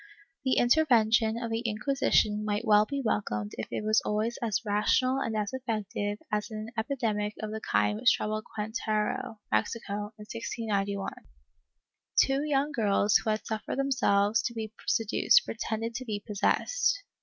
^ 0.01 0.03
The 0.43 0.53
intervention 0.57 1.37
of 1.37 1.51
the 1.51 1.59
Inquisition 1.59 2.43
might 2.43 2.65
well 2.65 2.87
be 2.87 3.03
welcomed 3.05 3.51
if 3.59 3.67
it 3.69 3.83
was 3.83 4.01
always 4.03 4.39
as 4.41 4.59
rational 4.65 5.19
and 5.19 5.37
as 5.37 5.53
effective 5.53 6.17
as 6.31 6.49
in 6.49 6.57
an 6.57 6.69
epidemic 6.75 7.35
of 7.39 7.51
the 7.51 7.61
kind 7.61 7.99
which 7.99 8.13
troubled 8.13 8.45
Queretaro 8.45 9.37
(Mexico) 9.51 10.05
in 10.17 10.25
1691. 10.25 11.13
Two 12.15 12.43
young 12.43 12.71
girls 12.71 13.17
who 13.17 13.29
had 13.29 13.45
suffered 13.45 13.77
themselves 13.77 14.41
to 14.41 14.55
be 14.55 14.73
seduced 14.87 15.45
pretended 15.45 15.93
to 15.93 16.03
be 16.05 16.19
possessed. 16.19 17.03